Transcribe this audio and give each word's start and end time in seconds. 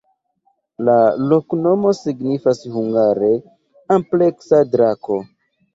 La 0.87 0.95
loknomo 1.33 1.93
signifas 1.99 2.65
hungare: 2.79 3.31
ampleksa-drako. 3.99 5.25